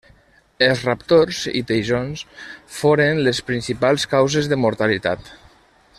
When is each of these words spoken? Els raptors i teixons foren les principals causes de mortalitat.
Els 0.67 0.79
raptors 0.85 1.41
i 1.59 1.61
teixons 1.71 2.23
foren 2.79 3.23
les 3.29 3.43
principals 3.51 4.11
causes 4.15 4.51
de 4.55 4.59
mortalitat. 4.67 5.33